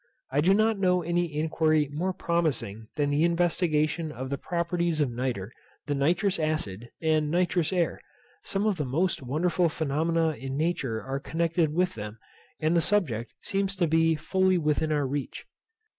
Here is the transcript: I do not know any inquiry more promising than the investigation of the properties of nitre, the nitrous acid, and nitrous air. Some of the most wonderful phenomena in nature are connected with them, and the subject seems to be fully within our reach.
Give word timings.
I 0.31 0.41
do 0.41 0.55
not 0.55 0.79
know 0.79 1.03
any 1.03 1.31
inquiry 1.37 1.87
more 1.93 2.11
promising 2.11 2.87
than 2.95 3.11
the 3.11 3.23
investigation 3.23 4.11
of 4.11 4.31
the 4.31 4.37
properties 4.39 4.99
of 4.99 5.11
nitre, 5.11 5.51
the 5.85 5.93
nitrous 5.93 6.39
acid, 6.39 6.89
and 7.03 7.29
nitrous 7.29 7.71
air. 7.71 7.99
Some 8.41 8.65
of 8.65 8.77
the 8.77 8.83
most 8.85 9.21
wonderful 9.21 9.69
phenomena 9.69 10.29
in 10.31 10.57
nature 10.57 11.03
are 11.03 11.19
connected 11.19 11.71
with 11.71 11.93
them, 11.93 12.17
and 12.59 12.75
the 12.75 12.81
subject 12.81 13.35
seems 13.43 13.75
to 13.75 13.85
be 13.85 14.15
fully 14.15 14.57
within 14.57 14.91
our 14.91 15.05
reach. 15.05 15.45